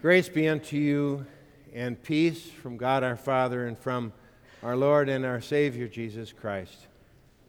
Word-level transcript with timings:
Grace 0.00 0.28
be 0.28 0.46
unto 0.46 0.76
you 0.76 1.26
and 1.74 2.00
peace 2.00 2.48
from 2.48 2.76
God 2.76 3.02
our 3.02 3.16
Father 3.16 3.66
and 3.66 3.76
from 3.76 4.12
our 4.62 4.76
Lord 4.76 5.08
and 5.08 5.26
our 5.26 5.40
Savior 5.40 5.88
Jesus 5.88 6.32
Christ. 6.32 6.86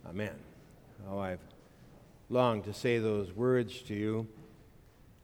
Amen. 0.08 0.34
Oh, 1.08 1.20
I've 1.20 1.44
longed 2.28 2.64
to 2.64 2.74
say 2.74 2.98
those 2.98 3.32
words 3.32 3.84
to 3.84 3.94
you. 3.94 4.28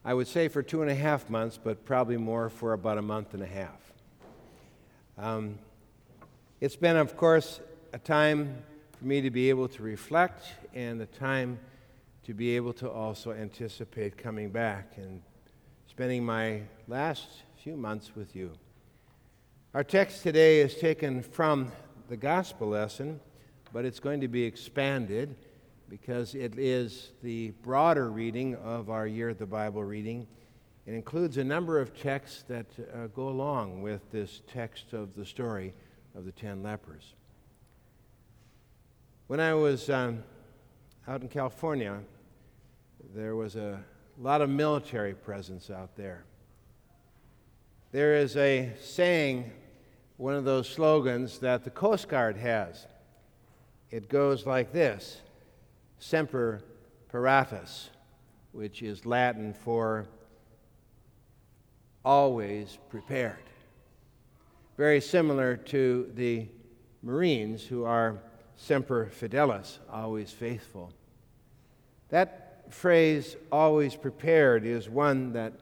I 0.04 0.14
would 0.14 0.28
say 0.28 0.50
for 0.50 0.62
two 0.62 0.84
and 0.84 0.92
a 0.92 0.94
half 0.94 1.28
months, 1.28 1.60
but 1.62 1.84
probably 1.84 2.18
more 2.18 2.48
for 2.48 2.74
about 2.74 3.00
a 3.00 3.02
month 3.02 3.34
and 3.34 3.42
a 3.42 3.48
half. 3.48 3.92
Um, 5.18 5.58
it's 6.62 6.76
been, 6.76 6.96
of 6.96 7.18
course, 7.18 7.60
a 7.92 7.98
time 7.98 8.56
for 9.00 9.06
me 9.06 9.22
to 9.22 9.32
be 9.32 9.50
able 9.50 9.68
to 9.70 9.82
reflect 9.82 10.46
and 10.76 11.02
a 11.02 11.08
time 11.08 11.58
to 12.26 12.36
be 12.36 12.56
able 12.56 12.74
to 12.74 12.88
also 12.88 13.32
anticipate 13.32 14.16
coming 14.16 14.52
back 14.52 14.94
and 14.98 15.24
spending 15.96 16.26
my 16.26 16.62
last 16.90 17.26
few 17.64 17.78
months 17.78 18.18
with 18.18 18.36
you. 18.36 18.52
Our 19.74 19.82
text 19.86 20.24
today 20.24 20.60
is 20.60 20.76
taken 20.76 21.24
from 21.24 21.72
the 22.10 22.18
gospel 22.18 22.68
lesson, 22.68 23.22
but 23.72 23.86
it's 23.86 24.02
going 24.02 24.20
to 24.20 24.28
be 24.28 24.44
expanded 24.44 25.38
because 25.88 26.36
it 26.36 26.60
is 26.60 27.12
the 27.24 27.52
broader 27.64 28.12
reading 28.12 28.56
of 28.58 28.90
our 28.90 29.08
Year 29.08 29.30
of 29.30 29.38
the 29.38 29.46
Bible 29.46 29.86
reading. 29.86 30.28
It 30.86 30.96
includes 30.96 31.38
a 31.38 31.46
number 31.46 31.80
of 31.80 31.98
texts 31.98 32.44
that 32.50 32.66
uh, 32.94 33.08
go 33.08 33.30
along 33.30 33.82
with 33.82 34.02
this 34.12 34.42
text 34.52 34.92
of 34.92 35.16
the 35.16 35.26
story 35.26 35.74
of 36.14 36.26
the 36.26 36.34
ten 36.34 36.62
lepers. 36.62 37.14
When 39.28 39.40
I 39.40 39.54
was 39.54 39.90
um, 39.90 40.26
out 41.08 41.22
in 41.22 41.30
California, 41.30 42.02
there 43.14 43.38
was 43.38 43.56
a 43.56 43.80
a 44.18 44.24
lot 44.24 44.42
of 44.42 44.50
military 44.50 45.14
presence 45.14 45.70
out 45.70 45.96
there. 45.96 46.24
There 47.92 48.16
is 48.16 48.38
a 48.38 48.72
saying, 48.82 49.52
one 50.18 50.36
of 50.36 50.46
those 50.46 50.70
slogans 50.70 51.40
that 51.40 51.64
the 51.64 51.70
Coast 51.70 52.08
Guard 52.08 52.38
has. 52.38 52.88
It 53.92 54.10
goes 54.10 54.46
like 54.46 54.72
this 54.72 55.22
Semper 56.00 56.62
Paratus, 57.12 57.90
which 58.52 58.82
is 58.82 59.06
Latin 59.06 59.54
for 59.54 60.08
always 62.04 62.78
prepared. 62.90 63.38
Very 64.78 65.02
similar 65.02 65.58
to 65.58 66.12
the 66.16 66.48
Marines, 67.02 67.64
who 67.64 67.84
are 67.84 68.20
Semper 68.56 69.10
Fidelis, 69.14 69.80
always 69.92 70.32
faithful. 70.32 70.92
That 72.10 72.45
phrase, 72.70 73.36
always 73.52 73.96
prepared, 73.96 74.66
is 74.66 74.90
one 74.90 75.34
that 75.34 75.54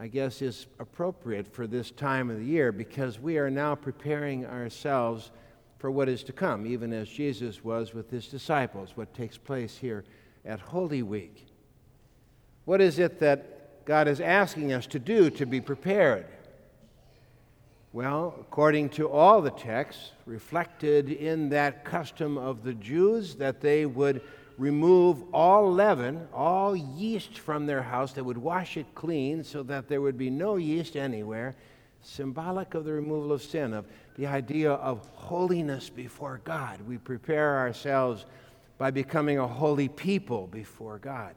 I 0.00 0.06
guess 0.06 0.42
is 0.42 0.66
appropriate 0.78 1.46
for 1.52 1.66
this 1.66 1.90
time 1.90 2.30
of 2.30 2.38
the 2.38 2.44
year 2.44 2.70
because 2.70 3.18
we 3.18 3.36
are 3.38 3.50
now 3.50 3.74
preparing 3.74 4.46
ourselves 4.46 5.32
for 5.78 5.90
what 5.90 6.08
is 6.08 6.22
to 6.24 6.32
come, 6.32 6.66
even 6.66 6.92
as 6.92 7.08
Jesus 7.08 7.64
was 7.64 7.94
with 7.94 8.10
his 8.10 8.28
disciples, 8.28 8.92
what 8.96 9.12
takes 9.14 9.36
place 9.36 9.76
here 9.76 10.04
at 10.44 10.60
Holy 10.60 11.02
Week. 11.02 11.46
What 12.64 12.80
is 12.80 12.98
it 12.98 13.18
that 13.20 13.84
God 13.84 14.06
is 14.06 14.20
asking 14.20 14.72
us 14.72 14.86
to 14.88 14.98
do 14.98 15.30
to 15.30 15.46
be 15.46 15.60
prepared? 15.60 16.26
Well, 17.92 18.36
according 18.40 18.90
to 18.90 19.08
all 19.08 19.40
the 19.40 19.50
texts, 19.50 20.12
reflected 20.26 21.10
in 21.10 21.48
that 21.48 21.84
custom 21.84 22.36
of 22.36 22.62
the 22.62 22.74
Jews 22.74 23.36
that 23.36 23.60
they 23.60 23.86
would 23.86 24.20
remove 24.58 25.22
all 25.32 25.72
leaven, 25.72 26.26
all 26.34 26.74
yeast 26.74 27.38
from 27.38 27.66
their 27.66 27.82
house. 27.82 28.12
They 28.12 28.22
would 28.22 28.38
wash 28.38 28.76
it 28.76 28.94
clean 28.94 29.44
so 29.44 29.62
that 29.62 29.88
there 29.88 30.00
would 30.00 30.18
be 30.18 30.30
no 30.30 30.56
yeast 30.56 30.96
anywhere, 30.96 31.54
symbolic 32.02 32.74
of 32.74 32.84
the 32.84 32.92
removal 32.92 33.32
of 33.32 33.42
sin, 33.42 33.72
of 33.72 33.86
the 34.16 34.26
idea 34.26 34.72
of 34.72 35.06
holiness 35.14 35.88
before 35.88 36.40
God. 36.44 36.80
We 36.86 36.98
prepare 36.98 37.58
ourselves 37.58 38.26
by 38.78 38.90
becoming 38.90 39.38
a 39.38 39.46
holy 39.46 39.88
people 39.88 40.48
before 40.48 40.98
God. 40.98 41.34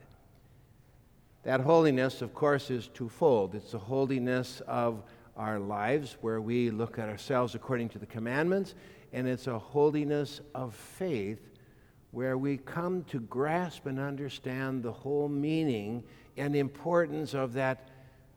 That 1.44 1.62
holiness, 1.62 2.22
of 2.22 2.34
course, 2.34 2.70
is 2.70 2.88
twofold. 2.88 3.56
It's 3.56 3.72
the 3.72 3.80
holiness 3.80 4.62
of 4.68 5.04
our 5.38 5.60
lives, 5.60 6.18
where 6.22 6.42
we 6.42 6.70
look 6.70 7.00
at 7.00 7.10
ourselves 7.10 7.56
according 7.56 7.90
to 7.90 8.00
the 8.00 8.06
commandments, 8.06 8.76
and 9.14 9.28
it's 9.28 9.48
a 9.48 9.58
holiness 9.58 10.42
of 10.54 10.76
faith 10.76 11.40
where 12.12 12.38
we 12.38 12.58
come 12.58 13.04
to 13.06 13.20
grasp 13.22 13.86
and 13.86 14.00
understand 14.00 14.84
the 14.84 14.92
whole 14.92 15.30
meaning 15.30 16.04
and 16.38 16.56
importance 16.56 17.34
of 17.34 17.54
that 17.54 17.90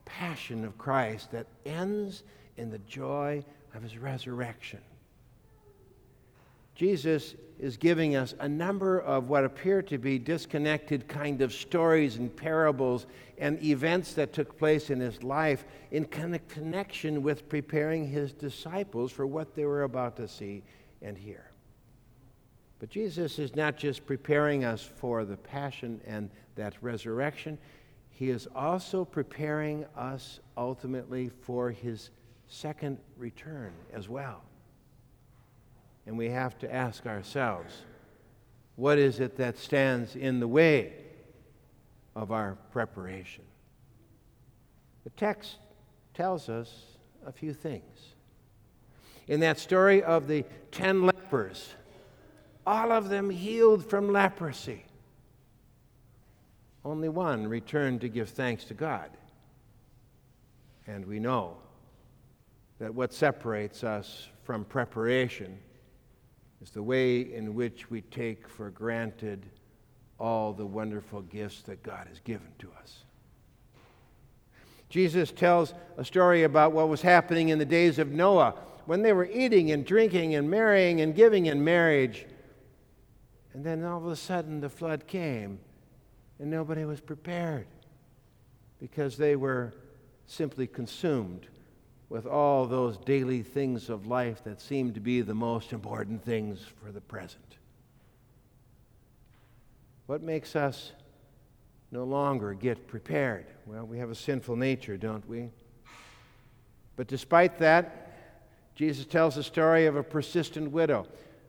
passion 0.05 0.65
of 0.65 0.79
Christ 0.79 1.33
that 1.33 1.47
ends 1.67 2.23
in 2.57 2.71
the 2.71 2.79
joy 2.79 3.45
of 3.75 3.83
his 3.83 3.99
resurrection. 3.99 4.81
Jesus 6.75 7.35
is 7.61 7.77
giving 7.77 8.17
us 8.17 8.35
a 8.41 8.49
number 8.49 9.01
of 9.01 9.29
what 9.29 9.45
appear 9.45 9.81
to 9.83 9.97
be 9.97 10.19
disconnected 10.19 11.07
kind 11.07 11.41
of 11.41 11.53
stories 11.53 12.17
and 12.17 12.35
parables 12.35 13.07
and 13.39 13.63
events 13.63 14.15
that 14.15 14.33
took 14.33 14.59
place 14.59 14.91
in 14.91 14.99
his 14.99 15.23
life 15.23 15.65
in 15.93 16.05
connection 16.05 17.23
with 17.23 17.49
preparing 17.49 18.09
his 18.09 18.33
disciples 18.33 19.13
for 19.13 19.25
what 19.25 19.55
they 19.55 19.65
were 19.65 19.85
about 19.85 20.17
to 20.17 20.27
see 20.27 20.63
and 21.01 21.17
hear. 21.17 21.54
But 22.85 22.91
Jesus 22.91 23.39
is 23.39 23.57
not 23.57 23.79
just 23.79 24.05
preparing 24.05 24.63
us 24.63 24.83
for 24.83 25.25
the 25.25 25.39
passion 25.39 26.03
and 26.07 26.29
that 26.55 26.75
resurrection, 26.83 27.57
He 28.11 28.29
is 28.29 28.47
also 28.55 29.07
preparing 29.07 29.87
us 29.97 30.41
ultimately 30.55 31.31
for 31.31 31.71
His 31.71 32.11
second 32.47 32.99
return 33.17 33.73
as 33.95 34.11
well. 34.11 34.43
And 36.05 36.19
we 36.19 36.29
have 36.29 36.59
to 36.59 36.71
ask 36.71 37.07
ourselves 37.07 37.73
what 38.77 38.99
is 38.99 39.19
it 39.19 39.39
that 39.39 39.57
stands 39.57 40.15
in 40.15 40.39
the 40.39 40.49
way 40.49 40.93
of 42.15 42.33
our 42.33 42.59
preparation? 42.71 43.45
The 45.05 45.11
text 45.17 45.57
tells 46.13 46.51
us 46.51 46.99
a 47.25 47.33
few 47.33 47.55
things. 47.55 48.15
In 49.27 49.41
that 49.41 49.59
story 49.59 50.03
of 50.03 50.29
the 50.29 50.45
ten 50.71 51.07
lepers, 51.07 51.71
all 52.67 52.93
of 52.93 53.09
them 53.09 53.31
healed 53.31 53.85
from 53.85 54.13
leprosy. 54.13 54.85
Only 56.85 57.09
one 57.09 57.47
returned 57.47 58.01
to 58.03 58.09
give 58.09 58.31
thanks 58.31 58.65
to 58.67 58.75
God. 58.75 59.11
And 60.87 61.07
we 61.07 61.19
know 61.19 61.57
that 62.79 62.95
what 62.95 63.13
separates 63.13 63.85
us 63.85 64.29
from 64.43 64.65
preparation 64.65 65.59
is 66.63 66.71
the 66.71 66.83
way 66.83 67.21
in 67.33 67.55
which 67.55 67.91
we 67.91 68.03
take 68.03 68.49
for 68.49 68.71
granted 68.71 69.47
all 70.19 70.53
the 70.53 70.67
wonderful 70.67 71.23
gifts 71.23 71.63
that 71.63 71.83
God 71.83 72.07
has 72.09 72.21
given 72.21 72.49
to 72.59 72.69
us. 72.81 73.05
Jesus 74.89 75.33
tells 75.33 75.75
a 75.97 76.05
story 76.05 76.45
about 76.45 76.73
what 76.73 76.89
was 76.89 77.03
happening 77.03 77.49
in 77.49 77.59
the 77.59 77.65
days 77.65 77.99
of 77.99 78.13
Noah 78.13 78.55
when 78.87 79.03
they 79.03 79.13
were 79.13 79.29
eating 79.33 79.73
and 79.73 79.85
drinking 79.85 80.35
and 80.35 80.49
marrying 80.49 81.01
and 81.01 81.15
giving 81.15 81.47
in 81.47 81.65
marriage. 81.65 82.27
And 83.55 83.65
then 83.65 83.85
all 83.85 83.99
of 83.99 84.07
a 84.09 84.17
sudden 84.17 84.61
the 84.61 84.69
flood 84.69 85.07
came 85.07 85.61
and 86.39 86.51
nobody 86.51 86.85
was 86.85 87.01
prepared 87.01 87.67
because 88.81 89.17
they 89.17 89.37
were 89.37 89.73
simply 90.27 90.67
consumed 90.67 91.47
with 92.09 92.27
all 92.27 92.67
those 92.67 92.99
daily 92.99 93.43
things 93.43 93.89
of 93.89 94.07
life 94.07 94.43
that 94.45 94.61
seemed 94.61 94.95
to 94.95 95.01
be 95.01 95.21
the 95.21 95.35
most 95.35 95.73
important 95.73 96.23
things 96.23 96.61
for 96.83 96.91
the 96.91 97.01
present. 97.01 97.57
What 100.07 100.23
makes 100.23 100.55
us 100.55 100.93
no 101.91 102.05
longer 102.05 102.55
get 102.55 102.89
prepared? 102.89 103.47
Well, 103.67 103.87
we 103.87 103.99
have 103.99 104.11
a 104.11 104.15
sinful 104.15 104.57
nature, 104.57 104.97
don't 104.97 105.27
we? 105.29 105.49
But 106.97 107.07
despite 107.07 107.59
that, 107.59 108.11
Jesus 108.75 109.07
tells 109.07 109.37
the 109.37 109.43
story 109.43 109.87
of 109.87 109.97
a 109.97 110.03
persistent 110.03 110.73
widow 110.73 111.07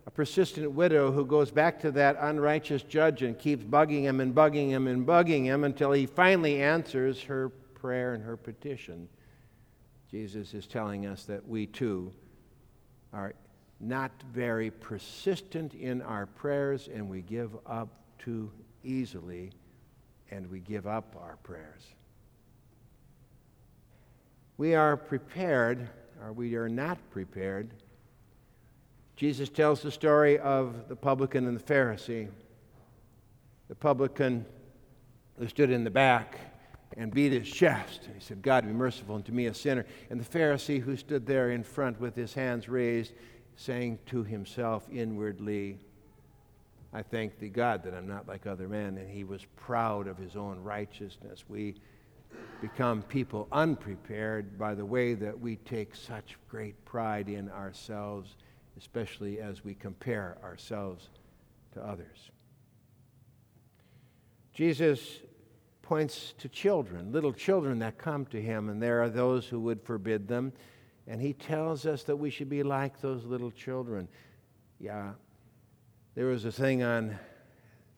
a 0.08 0.12
persistent 0.12 0.72
widow 0.72 1.12
who 1.12 1.26
goes 1.26 1.50
back 1.50 1.80
to 1.80 1.92
that 1.92 2.18
unrighteous 2.20 2.84
judge 2.84 3.24
and 3.24 3.38
keeps 3.40 3.64
bugging 3.64 4.04
him 4.04 4.20
and 4.20 4.36
bugging 4.36 4.70
him 4.70 4.88
and 4.88 5.06
bugging 5.06 5.46
him 5.46 5.64
until 5.64 5.92
he 5.92 6.06
finally 6.06 6.62
answers 6.62 7.22
her 7.24 7.50
prayer 7.50 8.14
and 8.14 8.24
her 8.24 8.38
petition. 8.38 9.08
Jesus 10.12 10.54
is 10.54 10.68
telling 10.68 11.08
us 11.08 11.24
that 11.26 11.48
we 11.48 11.66
too 11.66 12.14
are 13.14 13.34
not 13.80 14.12
very 14.32 14.70
persistent 14.70 15.74
in 15.74 16.02
our 16.04 16.28
prayers 16.28 16.88
and 16.94 17.10
we 17.10 17.22
give 17.22 17.52
up 17.66 17.90
too 18.20 18.52
easily 18.84 19.52
and 20.30 20.50
we 20.50 20.60
give 20.60 20.86
up 20.86 21.16
our 21.20 21.38
prayers. 21.44 21.82
We 24.58 24.74
are 24.76 24.96
prepared, 24.96 25.90
or 26.24 26.32
we 26.32 26.56
are 26.56 26.70
not 26.70 26.98
prepared 27.10 27.72
Jesus 29.16 29.50
tells 29.50 29.82
the 29.82 29.92
story 29.92 30.38
of 30.40 30.90
the 30.90 30.96
publican 30.96 31.48
and 31.48 31.58
the 31.58 31.64
Pharisee. 31.64 32.28
The 33.70 33.76
publican 33.76 34.46
who 35.40 35.48
stood 35.48 35.72
in 35.72 35.84
the 35.84 35.90
back 35.90 36.38
and 36.98 37.14
beat 37.14 37.32
his 37.32 37.50
chest. 37.50 38.08
He 38.14 38.20
said, 38.20 38.42
God, 38.42 38.66
be 38.66 38.74
merciful 38.74 39.16
unto 39.16 39.32
me, 39.32 39.48
a 39.48 39.54
sinner. 39.54 39.86
And 40.10 40.20
the 40.20 40.38
Pharisee 40.38 40.82
who 40.82 40.96
stood 40.96 41.26
there 41.26 41.52
in 41.52 41.64
front 41.64 42.00
with 42.00 42.16
his 42.16 42.34
hands 42.34 42.70
raised, 42.70 43.14
saying 43.56 44.00
to 44.08 44.24
himself 44.24 44.88
inwardly, 44.92 45.80
I 46.94 47.02
thank 47.02 47.40
thee, 47.40 47.50
God, 47.50 47.84
that 47.84 47.94
I'm 47.94 48.08
not 48.08 48.28
like 48.28 48.48
other 48.48 48.70
men. 48.70 48.98
And 48.98 49.10
he 49.10 49.24
was 49.24 49.46
proud 49.58 50.08
of 50.08 50.18
his 50.18 50.36
own 50.36 50.60
righteousness. 50.62 51.44
We 51.50 51.76
become 52.62 53.02
people 53.02 53.48
unprepared 53.52 54.58
by 54.58 54.76
the 54.76 54.86
way 54.86 55.14
that 55.16 55.38
we 55.38 55.58
take 55.58 55.96
such 55.96 56.38
great 56.48 56.84
pride 56.86 57.28
in 57.28 57.50
ourselves, 57.50 58.36
especially 58.78 59.40
as 59.40 59.64
we 59.64 59.74
compare 59.74 60.38
ourselves 60.44 61.10
to 61.74 61.82
others. 61.82 62.32
Jesus 64.54 65.20
points 65.82 66.34
to 66.40 66.50
children, 66.50 67.12
little 67.12 67.34
children 67.34 67.80
that 67.80 67.98
come 67.98 68.26
to 68.26 68.42
him, 68.42 68.70
and 68.70 68.82
there 68.82 69.04
are 69.04 69.10
those 69.10 69.48
who 69.48 69.60
would 69.60 69.82
forbid 69.84 70.28
them. 70.28 70.52
And 71.08 71.22
he 71.22 71.34
tells 71.34 71.86
us 71.86 72.04
that 72.04 72.16
we 72.16 72.32
should 72.32 72.50
be 72.50 72.64
like 72.64 73.00
those 73.00 73.26
little 73.26 73.52
children. 73.52 74.08
Yeah, 74.80 75.12
there 76.16 76.26
was 76.26 76.46
a 76.46 76.52
thing 76.52 76.82
on 76.82 77.20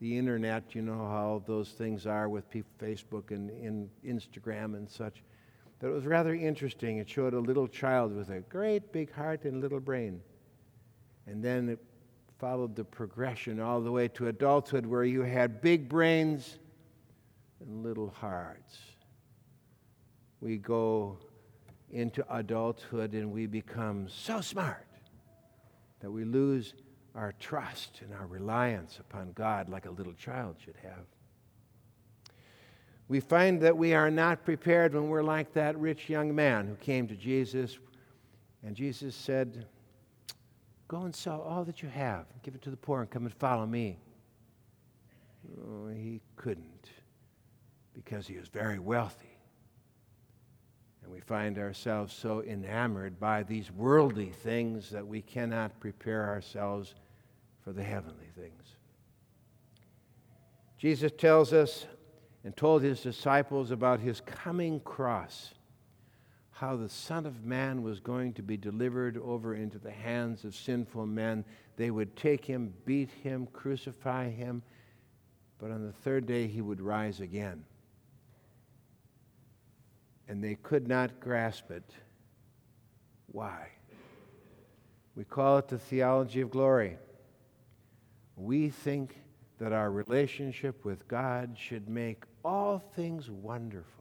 the 0.00 0.18
internet, 0.18 0.74
you 0.74 0.82
know 0.82 1.08
how 1.08 1.42
those 1.46 1.70
things 1.70 2.06
are 2.06 2.28
with 2.28 2.44
Facebook 2.78 3.30
and 3.30 3.50
in 3.50 3.88
Instagram 4.06 4.76
and 4.76 4.88
such. 4.88 5.22
That 5.80 5.90
was 5.90 6.04
rather 6.04 6.34
interesting. 6.34 6.98
It 6.98 7.08
showed 7.08 7.34
a 7.34 7.40
little 7.40 7.68
child 7.68 8.14
with 8.14 8.30
a 8.30 8.40
great 8.40 8.92
big 8.92 9.12
heart 9.12 9.44
and 9.44 9.60
little 9.60 9.80
brain. 9.80 10.20
And 11.28 11.42
then 11.42 11.68
it 11.68 11.78
followed 12.38 12.74
the 12.74 12.84
progression 12.84 13.60
all 13.60 13.80
the 13.80 13.92
way 13.92 14.08
to 14.08 14.28
adulthood 14.28 14.86
where 14.86 15.04
you 15.04 15.22
had 15.22 15.60
big 15.60 15.88
brains 15.88 16.58
and 17.60 17.82
little 17.82 18.08
hearts. 18.08 18.78
We 20.40 20.56
go 20.56 21.18
into 21.90 22.24
adulthood 22.34 23.12
and 23.12 23.32
we 23.32 23.46
become 23.46 24.08
so 24.08 24.40
smart 24.40 24.86
that 26.00 26.10
we 26.10 26.24
lose 26.24 26.74
our 27.14 27.32
trust 27.40 28.00
and 28.02 28.14
our 28.14 28.26
reliance 28.26 28.98
upon 29.00 29.32
God 29.32 29.68
like 29.68 29.86
a 29.86 29.90
little 29.90 30.12
child 30.12 30.56
should 30.64 30.76
have. 30.82 31.04
We 33.08 33.20
find 33.20 33.60
that 33.62 33.76
we 33.76 33.94
are 33.94 34.10
not 34.10 34.44
prepared 34.44 34.94
when 34.94 35.08
we're 35.08 35.22
like 35.22 35.52
that 35.54 35.76
rich 35.78 36.08
young 36.08 36.34
man 36.34 36.68
who 36.68 36.74
came 36.76 37.08
to 37.08 37.16
Jesus, 37.16 37.78
and 38.62 38.76
Jesus 38.76 39.16
said, 39.16 39.66
Go 40.88 41.02
and 41.02 41.14
sell 41.14 41.42
all 41.42 41.64
that 41.64 41.82
you 41.82 41.88
have, 41.90 42.24
give 42.42 42.54
it 42.54 42.62
to 42.62 42.70
the 42.70 42.76
poor, 42.76 43.02
and 43.02 43.10
come 43.10 43.26
and 43.26 43.34
follow 43.34 43.66
me. 43.66 43.98
Oh, 45.62 45.88
he 45.88 46.20
couldn't 46.36 46.90
because 47.94 48.26
he 48.26 48.38
was 48.38 48.48
very 48.48 48.78
wealthy. 48.78 49.36
And 51.02 51.12
we 51.12 51.20
find 51.20 51.58
ourselves 51.58 52.14
so 52.14 52.42
enamored 52.42 53.20
by 53.20 53.42
these 53.42 53.70
worldly 53.70 54.30
things 54.30 54.90
that 54.90 55.06
we 55.06 55.20
cannot 55.20 55.78
prepare 55.80 56.26
ourselves 56.26 56.94
for 57.62 57.72
the 57.72 57.82
heavenly 57.82 58.28
things. 58.34 58.76
Jesus 60.78 61.12
tells 61.16 61.52
us 61.52 61.86
and 62.44 62.56
told 62.56 62.82
his 62.82 63.00
disciples 63.00 63.70
about 63.70 64.00
his 64.00 64.20
coming 64.20 64.80
cross, 64.80 65.52
how 66.58 66.76
the 66.76 66.88
Son 66.88 67.26
of 67.26 67.44
Man 67.44 67.82
was 67.82 68.00
going 68.00 68.32
to 68.34 68.42
be 68.42 68.56
delivered 68.56 69.16
over 69.18 69.54
into 69.54 69.78
the 69.78 69.90
hands 69.90 70.44
of 70.44 70.54
sinful 70.54 71.06
men. 71.06 71.44
They 71.76 71.90
would 71.90 72.16
take 72.16 72.44
him, 72.44 72.72
beat 72.84 73.10
him, 73.22 73.46
crucify 73.52 74.30
him, 74.30 74.62
but 75.58 75.70
on 75.70 75.84
the 75.84 75.92
third 75.92 76.26
day 76.26 76.46
he 76.46 76.60
would 76.60 76.80
rise 76.80 77.20
again. 77.20 77.64
And 80.28 80.42
they 80.42 80.56
could 80.56 80.88
not 80.88 81.20
grasp 81.20 81.70
it. 81.70 81.90
Why? 83.32 83.68
We 85.14 85.24
call 85.24 85.58
it 85.58 85.68
the 85.68 85.78
theology 85.78 86.40
of 86.40 86.50
glory 86.50 86.96
we 88.38 88.68
think 88.68 89.18
that 89.58 89.72
our 89.72 89.90
relationship 89.90 90.84
with 90.84 91.08
God 91.08 91.56
should 91.58 91.88
make 91.88 92.22
all 92.44 92.78
things 92.78 93.28
wonderful. 93.28 93.97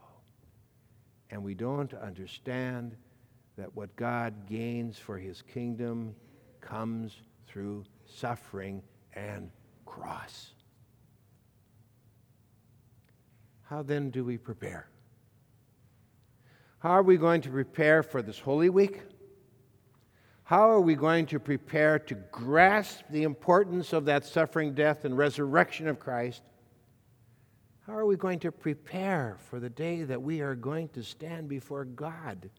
And 1.29 1.43
we 1.43 1.53
don't 1.53 1.93
understand 1.93 2.95
that 3.57 3.75
what 3.75 3.95
God 3.95 4.47
gains 4.47 4.97
for 4.97 5.17
his 5.17 5.41
kingdom 5.41 6.15
comes 6.61 7.15
through 7.47 7.85
suffering 8.05 8.81
and 9.13 9.49
cross. 9.85 10.53
How 13.63 13.81
then 13.83 14.09
do 14.09 14.23
we 14.23 14.37
prepare? 14.37 14.87
How 16.79 16.91
are 16.91 17.03
we 17.03 17.17
going 17.17 17.41
to 17.41 17.49
prepare 17.49 18.03
for 18.03 18.21
this 18.21 18.39
Holy 18.39 18.69
Week? 18.69 19.01
How 20.43 20.69
are 20.69 20.79
we 20.79 20.95
going 20.95 21.25
to 21.25 21.39
prepare 21.39 21.99
to 21.99 22.15
grasp 22.31 23.01
the 23.09 23.23
importance 23.23 23.91
of 23.91 24.05
that 24.05 24.23
suffering, 24.23 24.73
death, 24.73 25.03
and 25.03 25.17
resurrection 25.17 25.89
of 25.89 25.99
Christ? 25.99 26.43
How 27.87 27.97
are 27.97 28.05
we 28.05 28.17
going 28.17 28.39
to 28.39 28.51
prepare 28.51 29.37
for 29.49 29.61
the 29.61 29.69
day 29.69 30.03
that 30.03 30.21
we 30.21 30.41
are 30.41 30.55
going 30.55 30.89
to 30.89 31.03
stand 31.03 31.47
before 31.47 31.85
God 31.85 32.49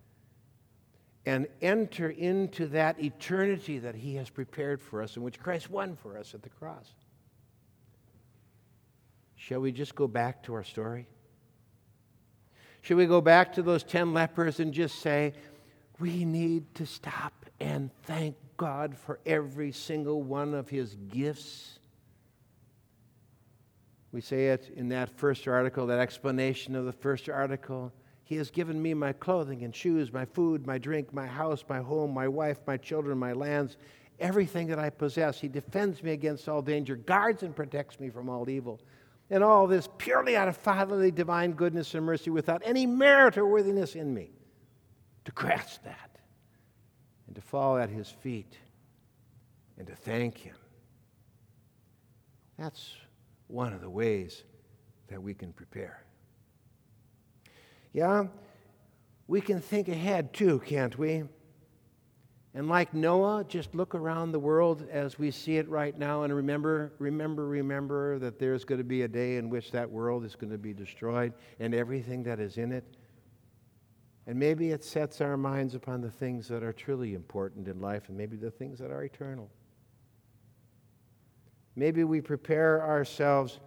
and 1.26 1.46
enter 1.60 2.08
into 2.08 2.66
that 2.68 2.98
eternity 2.98 3.78
that 3.78 3.94
He 3.94 4.14
has 4.14 4.30
prepared 4.30 4.80
for 4.80 5.02
us 5.02 5.16
and 5.16 5.24
which 5.24 5.38
Christ 5.38 5.68
won 5.68 5.96
for 5.96 6.16
us 6.16 6.32
at 6.32 6.42
the 6.42 6.48
cross? 6.48 6.94
Shall 9.36 9.60
we 9.60 9.70
just 9.70 9.94
go 9.94 10.08
back 10.08 10.42
to 10.44 10.54
our 10.54 10.64
story? 10.64 11.06
Shall 12.80 12.96
we 12.96 13.04
go 13.04 13.20
back 13.20 13.52
to 13.54 13.62
those 13.62 13.84
ten 13.84 14.14
lepers 14.14 14.60
and 14.60 14.72
just 14.72 15.00
say, 15.00 15.34
we 15.98 16.24
need 16.24 16.74
to 16.76 16.86
stop 16.86 17.34
and 17.60 17.90
thank 18.04 18.34
God 18.56 18.96
for 18.96 19.18
every 19.26 19.72
single 19.72 20.22
one 20.22 20.54
of 20.54 20.68
his 20.70 20.96
gifts. 21.10 21.78
We 24.12 24.20
say 24.20 24.48
it 24.48 24.70
in 24.74 24.88
that 24.88 25.10
first 25.10 25.46
article, 25.46 25.86
that 25.86 25.98
explanation 25.98 26.74
of 26.74 26.86
the 26.86 26.92
first 26.92 27.28
article. 27.28 27.92
He 28.24 28.36
has 28.36 28.50
given 28.50 28.80
me 28.80 28.94
my 28.94 29.12
clothing 29.12 29.64
and 29.64 29.74
shoes, 29.74 30.12
my 30.12 30.24
food, 30.24 30.66
my 30.66 30.78
drink, 30.78 31.12
my 31.12 31.26
house, 31.26 31.64
my 31.68 31.78
home, 31.78 32.12
my 32.12 32.28
wife, 32.28 32.58
my 32.66 32.76
children, 32.76 33.18
my 33.18 33.32
lands, 33.32 33.76
everything 34.18 34.66
that 34.68 34.78
I 34.78 34.90
possess. 34.90 35.40
He 35.40 35.48
defends 35.48 36.02
me 36.02 36.12
against 36.12 36.48
all 36.48 36.62
danger, 36.62 36.96
guards 36.96 37.42
and 37.42 37.54
protects 37.54 38.00
me 38.00 38.08
from 38.08 38.28
all 38.28 38.48
evil. 38.48 38.80
And 39.30 39.44
all 39.44 39.66
this 39.66 39.88
purely 39.98 40.36
out 40.36 40.48
of 40.48 40.56
fatherly 40.56 41.10
divine 41.10 41.52
goodness 41.52 41.94
and 41.94 42.04
mercy 42.04 42.30
without 42.30 42.62
any 42.64 42.86
merit 42.86 43.36
or 43.36 43.46
worthiness 43.46 43.94
in 43.94 44.12
me. 44.14 44.30
To 45.26 45.32
grasp 45.32 45.84
that 45.84 46.16
and 47.26 47.36
to 47.36 47.42
fall 47.42 47.76
at 47.76 47.90
his 47.90 48.08
feet 48.08 48.56
and 49.76 49.86
to 49.86 49.94
thank 49.94 50.38
him. 50.38 50.56
That's 52.58 52.90
one 53.48 53.72
of 53.72 53.80
the 53.80 53.90
ways 53.90 54.44
that 55.08 55.22
we 55.22 55.34
can 55.34 55.52
prepare. 55.52 56.04
Yeah, 57.92 58.26
we 59.26 59.40
can 59.40 59.60
think 59.60 59.88
ahead 59.88 60.32
too, 60.32 60.60
can't 60.60 60.96
we? 60.98 61.24
And 62.54 62.68
like 62.68 62.94
Noah, 62.94 63.44
just 63.46 63.74
look 63.74 63.94
around 63.94 64.32
the 64.32 64.38
world 64.38 64.86
as 64.90 65.18
we 65.18 65.30
see 65.30 65.58
it 65.58 65.68
right 65.68 65.96
now 65.96 66.22
and 66.22 66.34
remember, 66.34 66.92
remember, 66.98 67.46
remember 67.46 68.18
that 68.18 68.38
there's 68.38 68.64
going 68.64 68.78
to 68.78 68.84
be 68.84 69.02
a 69.02 69.08
day 69.08 69.36
in 69.36 69.50
which 69.50 69.70
that 69.72 69.88
world 69.88 70.24
is 70.24 70.34
going 70.34 70.50
to 70.50 70.58
be 70.58 70.72
destroyed 70.72 71.34
and 71.60 71.74
everything 71.74 72.22
that 72.24 72.40
is 72.40 72.56
in 72.56 72.72
it. 72.72 72.84
And 74.26 74.38
maybe 74.38 74.70
it 74.72 74.82
sets 74.82 75.20
our 75.20 75.36
minds 75.36 75.74
upon 75.74 76.00
the 76.00 76.10
things 76.10 76.48
that 76.48 76.62
are 76.62 76.72
truly 76.72 77.14
important 77.14 77.68
in 77.68 77.80
life 77.80 78.08
and 78.08 78.16
maybe 78.16 78.36
the 78.36 78.50
things 78.50 78.78
that 78.78 78.90
are 78.90 79.04
eternal. 79.04 79.50
Maybe 81.78 82.02
we 82.02 82.20
prepare 82.20 82.82
ourselves 82.82 83.60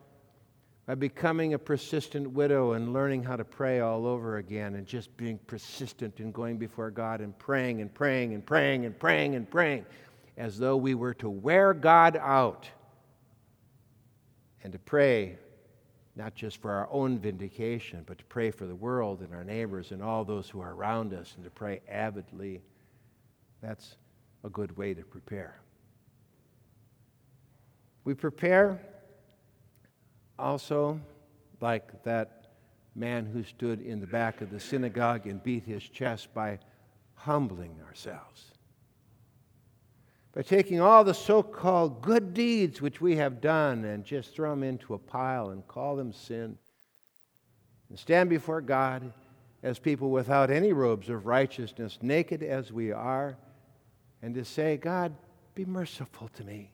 by 0.85 0.95
becoming 0.95 1.53
a 1.53 1.57
persistent 1.57 2.29
widow 2.29 2.73
and 2.73 2.91
learning 2.91 3.23
how 3.23 3.37
to 3.37 3.45
pray 3.45 3.79
all 3.79 4.05
over 4.05 4.35
again 4.35 4.75
and 4.75 4.85
just 4.85 5.15
being 5.15 5.39
persistent 5.47 6.19
in 6.19 6.33
going 6.33 6.57
before 6.57 6.91
God 6.91 7.21
and 7.21 7.37
praying 7.39 7.79
and 7.79 7.93
praying 7.93 8.33
and 8.33 8.45
praying 8.45 8.83
and 8.83 8.99
praying 8.99 9.35
and 9.35 9.49
praying 9.49 9.85
as 10.35 10.57
though 10.57 10.75
we 10.75 10.93
were 10.93 11.13
to 11.13 11.29
wear 11.29 11.73
God 11.73 12.17
out 12.17 12.69
and 14.61 14.73
to 14.73 14.79
pray 14.79 15.37
not 16.17 16.35
just 16.35 16.61
for 16.61 16.69
our 16.71 16.89
own 16.91 17.17
vindication, 17.17 18.03
but 18.05 18.17
to 18.17 18.25
pray 18.25 18.51
for 18.51 18.65
the 18.65 18.75
world 18.75 19.21
and 19.21 19.33
our 19.33 19.45
neighbors 19.45 19.93
and 19.93 20.03
all 20.03 20.25
those 20.25 20.49
who 20.49 20.59
are 20.59 20.73
around 20.73 21.13
us 21.13 21.31
and 21.37 21.45
to 21.45 21.49
pray 21.49 21.79
avidly. 21.87 22.61
That's 23.61 23.95
a 24.43 24.49
good 24.49 24.75
way 24.75 24.93
to 24.93 25.03
prepare. 25.03 25.61
We 28.03 28.13
prepare 28.13 28.79
also 30.39 30.99
like 31.59 32.03
that 32.03 32.47
man 32.95 33.25
who 33.25 33.43
stood 33.43 33.81
in 33.81 33.99
the 33.99 34.07
back 34.07 34.41
of 34.41 34.49
the 34.49 34.59
synagogue 34.59 35.27
and 35.27 35.41
beat 35.43 35.63
his 35.63 35.83
chest 35.83 36.33
by 36.33 36.59
humbling 37.13 37.77
ourselves. 37.87 38.51
By 40.33 40.41
taking 40.41 40.81
all 40.81 41.03
the 41.03 41.13
so 41.13 41.43
called 41.43 42.01
good 42.01 42.33
deeds 42.33 42.81
which 42.81 43.01
we 43.01 43.17
have 43.17 43.41
done 43.41 43.85
and 43.85 44.03
just 44.03 44.33
throw 44.33 44.49
them 44.49 44.63
into 44.63 44.93
a 44.93 44.99
pile 44.99 45.49
and 45.49 45.67
call 45.67 45.95
them 45.95 46.11
sin 46.11 46.57
and 47.89 47.99
stand 47.99 48.29
before 48.29 48.61
God 48.61 49.13
as 49.61 49.77
people 49.77 50.09
without 50.09 50.49
any 50.49 50.73
robes 50.73 51.09
of 51.09 51.25
righteousness, 51.27 51.99
naked 52.01 52.41
as 52.41 52.71
we 52.71 52.91
are, 52.91 53.37
and 54.21 54.33
to 54.33 54.43
say, 54.43 54.77
God, 54.77 55.13
be 55.53 55.65
merciful 55.65 56.29
to 56.29 56.43
me 56.43 56.71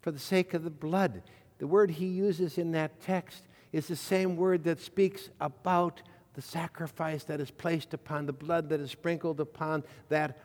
for 0.00 0.10
the 0.10 0.18
sake 0.18 0.54
of 0.54 0.64
the 0.64 0.70
blood. 0.70 1.22
The 1.58 1.66
word 1.66 1.90
he 1.90 2.06
uses 2.06 2.58
in 2.58 2.72
that 2.72 3.00
text 3.00 3.44
is 3.72 3.86
the 3.86 3.96
same 3.96 4.36
word 4.36 4.64
that 4.64 4.80
speaks 4.80 5.28
about 5.40 6.02
the 6.34 6.42
sacrifice 6.42 7.24
that 7.24 7.40
is 7.40 7.50
placed 7.50 7.92
upon 7.94 8.26
the 8.26 8.32
blood 8.32 8.68
that 8.68 8.80
is 8.80 8.90
sprinkled 8.90 9.40
upon 9.40 9.84
that 10.08 10.38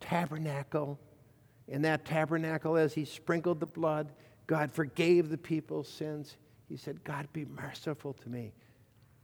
tabernacle. 0.00 0.98
In 1.68 1.82
that 1.82 2.04
tabernacle, 2.04 2.76
as 2.76 2.92
he 2.92 3.04
sprinkled 3.04 3.60
the 3.60 3.66
blood, 3.66 4.12
God 4.46 4.72
forgave 4.72 5.30
the 5.30 5.38
people's 5.38 5.88
sins. 5.88 6.36
He 6.68 6.76
said, 6.76 7.04
God, 7.04 7.28
be 7.32 7.44
merciful 7.44 8.12
to 8.14 8.28
me. 8.28 8.52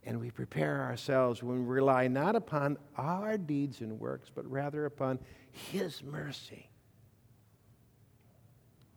And 0.04 0.18
we 0.18 0.30
prepare 0.30 0.82
ourselves 0.82 1.42
when 1.42 1.66
we 1.66 1.74
rely 1.74 2.08
not 2.08 2.34
upon 2.34 2.78
our 2.96 3.36
deeds 3.36 3.80
and 3.80 4.00
works, 4.00 4.30
but 4.34 4.50
rather 4.50 4.86
upon 4.86 5.18
His 5.50 6.02
mercy. 6.02 6.69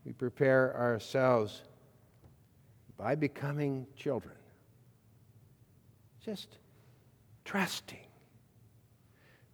We 0.06 0.14
prepare 0.14 0.76
ourselves 0.76 1.62
by 2.98 3.16
becoming 3.16 3.88
children, 3.96 4.36
just 6.24 6.58
trusting. 7.46 8.00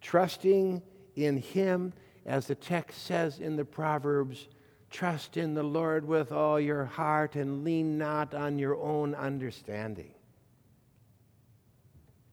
Trusting 0.01 0.81
in 1.15 1.37
Him, 1.37 1.93
as 2.25 2.47
the 2.47 2.55
text 2.55 3.05
says 3.05 3.39
in 3.39 3.55
the 3.55 3.65
Proverbs 3.65 4.47
trust 4.89 5.37
in 5.37 5.53
the 5.53 5.63
Lord 5.63 6.05
with 6.05 6.31
all 6.31 6.59
your 6.59 6.85
heart 6.85 7.35
and 7.35 7.63
lean 7.63 7.97
not 7.97 8.33
on 8.33 8.57
your 8.57 8.75
own 8.75 9.13
understanding. 9.13 10.11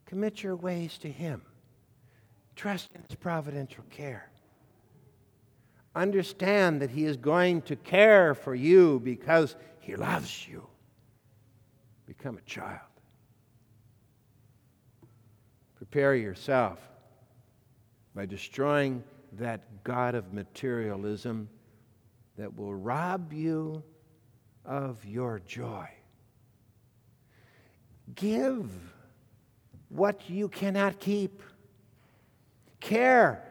Commit 0.06 0.42
your 0.42 0.56
ways 0.56 0.96
to 0.98 1.10
Him. 1.10 1.42
Trust 2.54 2.90
in 2.94 3.02
His 3.08 3.16
providential 3.16 3.84
care. 3.90 4.30
Understand 5.96 6.82
that 6.82 6.90
He 6.90 7.06
is 7.06 7.16
going 7.16 7.62
to 7.62 7.74
care 7.74 8.34
for 8.34 8.54
you 8.54 9.00
because 9.02 9.56
He 9.80 9.96
loves 9.96 10.46
you. 10.46 10.66
Become 12.06 12.36
a 12.36 12.42
child. 12.42 12.80
Prepare 15.76 16.14
yourself 16.14 16.78
by 18.14 18.26
destroying 18.26 19.02
that 19.32 19.82
God 19.84 20.14
of 20.14 20.34
materialism 20.34 21.48
that 22.36 22.54
will 22.54 22.74
rob 22.74 23.32
you 23.32 23.82
of 24.66 25.02
your 25.06 25.40
joy. 25.46 25.88
Give 28.14 28.70
what 29.88 30.28
you 30.28 30.48
cannot 30.48 31.00
keep. 31.00 31.42
Care 32.80 33.42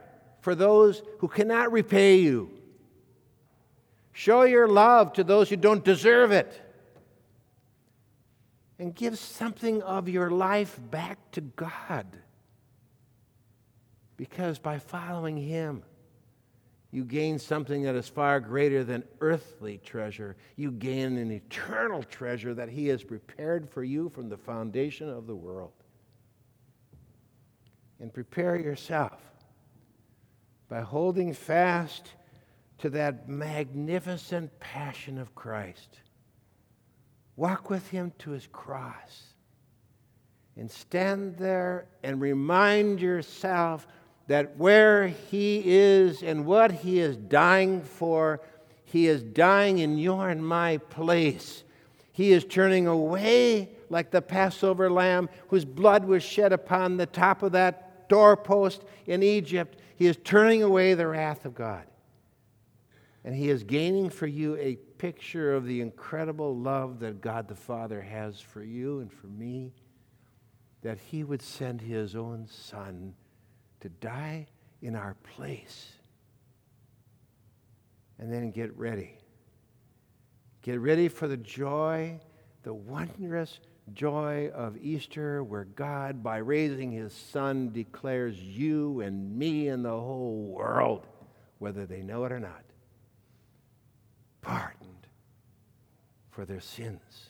for 0.46 0.54
those 0.54 1.02
who 1.18 1.28
cannot 1.28 1.72
repay 1.72 2.18
you. 2.18 2.52
Show 4.12 4.44
your 4.44 4.68
love 4.68 5.14
to 5.14 5.24
those 5.24 5.50
who 5.50 5.56
don't 5.56 5.84
deserve 5.84 6.32
it. 6.32 6.62
And 8.78 8.94
give 8.94 9.18
something 9.18 9.82
of 9.82 10.08
your 10.08 10.30
life 10.30 10.80
back 10.92 11.18
to 11.32 11.42
God. 11.42 12.06
Because 14.18 14.60
by 14.60 14.78
following 14.78 15.36
Him, 15.36 15.82
you 16.92 17.06
gain 17.06 17.40
something 17.40 17.82
that 17.82 17.96
is 17.96 18.08
far 18.08 18.40
greater 18.40 18.84
than 18.84 19.04
earthly 19.22 19.80
treasure. 19.84 20.36
You 20.58 20.70
gain 20.70 21.18
an 21.18 21.32
eternal 21.32 22.04
treasure 22.04 22.54
that 22.54 22.70
He 22.70 22.86
has 22.90 23.04
prepared 23.04 23.68
for 23.68 23.84
you 23.84 24.10
from 24.10 24.30
the 24.30 24.38
foundation 24.38 25.10
of 25.10 25.26
the 25.26 25.36
world 25.36 25.74
and 28.00 28.14
prepare 28.14 28.58
yourself 28.58 29.35
by 30.76 30.82
holding 30.82 31.34
fast 31.34 32.16
to 32.78 32.90
that 32.90 33.30
magnificent 33.30 34.60
passion 34.60 35.18
of 35.18 35.34
Christ. 35.34 36.02
Walk 37.38 37.70
with 37.70 37.88
him 37.92 38.12
to 38.18 38.32
his 38.32 38.46
cross 38.48 39.24
and 40.58 40.70
stand 40.70 41.38
there 41.38 41.88
and 42.04 42.20
remind 42.20 43.00
yourself 43.00 43.88
that 44.28 44.58
where 44.58 45.08
he 45.08 45.62
is 45.66 46.22
and 46.22 46.46
what 46.46 46.74
he 46.74 47.00
is 47.00 47.16
dying 47.16 47.82
for, 47.82 48.42
he 48.84 49.08
is 49.08 49.24
dying 49.24 49.78
in 49.78 49.98
your 49.98 50.28
and 50.28 50.46
my 50.46 50.76
place. 50.76 51.64
He 52.12 52.34
is 52.34 52.44
turning 52.44 52.86
away 52.86 53.70
like 53.90 54.12
the 54.12 54.22
Passover 54.22 54.92
lamb 54.92 55.30
whose 55.48 55.64
blood 55.64 56.04
was 56.04 56.22
shed 56.22 56.52
upon 56.52 56.98
the 56.98 57.06
top 57.06 57.44
of 57.44 57.54
doorpost 58.08 58.84
in 59.06 59.24
Egypt, 59.24 59.80
he 59.96 60.08
is 60.08 60.18
turning 60.24 60.64
away 60.64 60.94
the 60.94 61.08
wrath 61.08 61.46
of 61.46 61.56
God. 61.56 61.86
And 63.24 63.36
he 63.36 63.50
is 63.50 63.64
gaining 63.64 64.10
for 64.10 64.28
you 64.28 64.56
a 64.58 64.76
picture 64.76 65.56
of 65.56 65.66
the 65.66 65.82
incredible 65.82 66.56
love 66.56 67.00
that 67.00 67.22
God 67.22 67.48
the 67.48 67.56
Father 67.56 68.02
has 68.02 68.40
for 68.40 68.64
you 68.64 69.00
and 69.00 69.12
for 69.12 69.28
me, 69.28 69.74
that 70.84 71.00
he 71.00 71.24
would 71.24 71.42
send 71.42 71.82
his 71.82 72.16
own 72.16 72.48
Son 72.48 73.16
to 73.82 73.90
die 73.90 74.48
in 74.82 74.96
our 74.96 75.16
place. 75.36 75.92
And 78.20 78.32
then 78.32 78.52
get 78.52 78.78
ready. 78.78 79.18
Get 80.62 80.80
ready 80.80 81.08
for 81.08 81.28
the 81.28 81.38
joy, 81.38 82.20
the 82.66 82.74
wondrous 82.74 83.60
joy 83.94 84.50
of 84.50 84.76
Easter, 84.78 85.44
where 85.44 85.66
God, 85.66 86.24
by 86.24 86.38
raising 86.38 86.92
his 86.92 87.14
Son, 87.14 87.72
declares 87.72 88.36
you 88.40 89.02
and 89.02 89.38
me 89.38 89.68
and 89.68 89.86
the 89.86 89.90
whole 89.90 90.48
world, 90.48 91.06
whether 91.60 91.86
they 91.86 92.02
know 92.02 92.26
it 92.26 92.32
or 92.32 92.40
not, 92.40 92.64
pardoned 94.42 95.08
for 96.32 96.44
their 96.44 96.60
sins. 96.60 97.30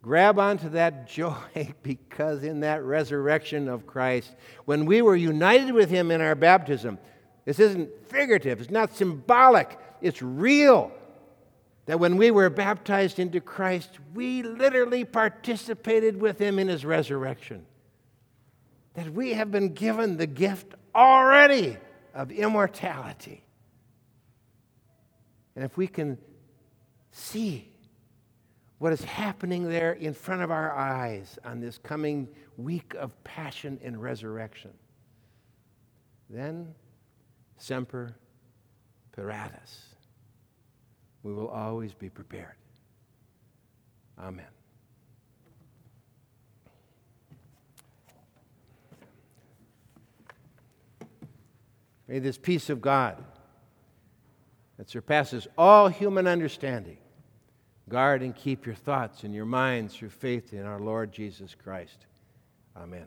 Grab 0.00 0.38
onto 0.38 0.68
that 0.68 1.08
joy 1.08 1.74
because 1.82 2.44
in 2.44 2.60
that 2.60 2.84
resurrection 2.84 3.68
of 3.68 3.84
Christ, 3.84 4.36
when 4.64 4.86
we 4.86 5.02
were 5.02 5.16
united 5.16 5.72
with 5.72 5.90
him 5.90 6.12
in 6.12 6.20
our 6.20 6.36
baptism, 6.36 6.98
this 7.44 7.58
isn't 7.58 7.90
figurative, 8.08 8.60
it's 8.60 8.70
not 8.70 8.94
symbolic, 8.94 9.76
it's 10.00 10.22
real 10.22 10.92
that 11.90 11.98
when 11.98 12.16
we 12.16 12.30
were 12.30 12.48
baptized 12.48 13.18
into 13.18 13.40
Christ, 13.40 13.98
we 14.14 14.44
literally 14.44 15.04
participated 15.04 16.20
with 16.20 16.38
him 16.38 16.60
in 16.60 16.68
his 16.68 16.84
resurrection. 16.84 17.66
That 18.94 19.12
we 19.12 19.32
have 19.32 19.50
been 19.50 19.74
given 19.74 20.16
the 20.16 20.28
gift 20.28 20.76
already 20.94 21.78
of 22.14 22.30
immortality. 22.30 23.42
And 25.56 25.64
if 25.64 25.76
we 25.76 25.88
can 25.88 26.16
see 27.10 27.72
what 28.78 28.92
is 28.92 29.02
happening 29.02 29.68
there 29.68 29.94
in 29.94 30.14
front 30.14 30.42
of 30.42 30.52
our 30.52 30.70
eyes 30.70 31.40
on 31.44 31.58
this 31.58 31.76
coming 31.76 32.28
week 32.56 32.94
of 33.00 33.10
passion 33.24 33.80
and 33.82 34.00
resurrection, 34.00 34.70
then 36.28 36.72
semper 37.56 38.14
paratus 39.10 39.90
we 41.22 41.32
will 41.32 41.48
always 41.48 41.92
be 41.92 42.08
prepared. 42.08 42.54
Amen. 44.18 44.46
May 52.08 52.18
this 52.18 52.38
peace 52.38 52.70
of 52.70 52.80
God 52.80 53.22
that 54.78 54.88
surpasses 54.88 55.46
all 55.56 55.88
human 55.88 56.26
understanding 56.26 56.96
guard 57.88 58.22
and 58.22 58.34
keep 58.34 58.66
your 58.66 58.74
thoughts 58.74 59.24
and 59.24 59.34
your 59.34 59.44
minds 59.44 59.94
through 59.94 60.08
faith 60.08 60.52
in 60.52 60.64
our 60.64 60.80
Lord 60.80 61.12
Jesus 61.12 61.54
Christ. 61.54 62.06
Amen. 62.76 63.06